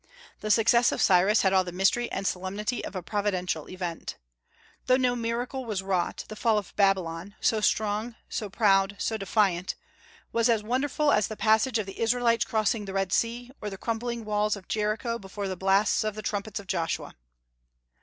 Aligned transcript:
The 0.39 0.49
success 0.49 0.91
of 0.91 0.99
Cyrus 0.99 1.43
had 1.43 1.53
all 1.53 1.63
the 1.63 1.71
mystery 1.71 2.11
and 2.11 2.25
solemnity 2.25 2.83
of 2.83 2.95
a 2.95 3.03
Providential 3.03 3.69
event. 3.69 4.17
Though 4.87 4.97
no 4.97 5.15
miracle 5.15 5.63
was 5.63 5.83
wrought, 5.83 6.25
the 6.27 6.35
fall 6.35 6.57
of 6.57 6.75
Babylon 6.75 7.35
so 7.39 7.61
strong, 7.61 8.15
so 8.27 8.49
proud, 8.49 8.95
so 8.97 9.15
defiant 9.15 9.75
was 10.31 10.49
as 10.49 10.63
wonderful 10.63 11.11
as 11.11 11.27
the 11.27 11.37
passage 11.37 11.77
of 11.77 11.85
the 11.85 11.99
Israelites 11.99 12.45
across 12.45 12.71
the 12.71 12.83
Red 12.91 13.13
Sea, 13.13 13.51
or 13.61 13.69
the 13.69 13.77
crumbling 13.77 14.25
walls 14.25 14.55
of 14.55 14.67
Jericho 14.67 15.19
before 15.19 15.47
the 15.47 15.55
blasts 15.55 16.03
of 16.03 16.15
the 16.15 16.23
trumpets 16.23 16.59
of 16.59 16.65
Joshua. 16.65 17.13